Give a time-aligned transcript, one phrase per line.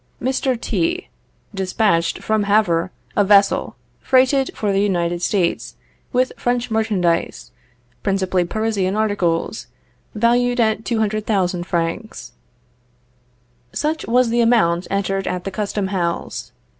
[0.19, 0.59] Mr.
[0.59, 1.09] T...
[1.53, 5.75] despatched from Havre a vessel, freighted, for the United States,
[6.11, 7.51] with French merchandise,
[8.01, 9.67] principally Parisian articles,
[10.15, 12.31] valued at 200,000 francs.
[13.73, 16.51] Such was the amount entered at the custom house.